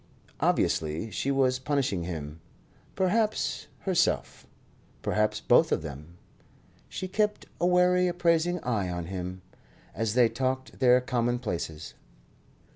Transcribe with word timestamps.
Obviously 0.39 1.11
she 1.11 1.29
was 1.29 1.59
punishing 1.59 2.05
him; 2.05 2.41
perhaps 2.95 3.67
herself; 3.81 4.47
perhaps 5.03 5.39
both 5.39 5.71
of 5.71 5.83
them. 5.83 6.17
She 6.89 7.07
kept 7.07 7.45
a 7.59 7.67
wary, 7.67 8.07
appraising 8.07 8.59
eye 8.61 8.89
on 8.89 9.05
him, 9.05 9.43
as 9.93 10.15
they 10.15 10.27
talked 10.27 10.79
their 10.79 11.01
commonplaces. 11.01 11.93